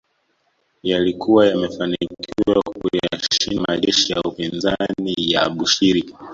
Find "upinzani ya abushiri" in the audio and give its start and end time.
4.29-6.03